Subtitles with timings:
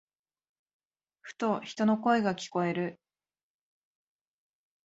[1.21, 2.99] ふと、人の声が聞こえる。